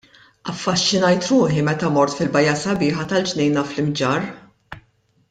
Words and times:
Affaxxinajt 0.51 1.27
ruħi 1.33 1.65
meta 1.67 1.91
mort 1.97 2.17
fil-bajja 2.21 2.55
sabiħa 2.63 3.07
tal-Ġnejna 3.13 3.65
fl-Imġarr. 3.73 4.31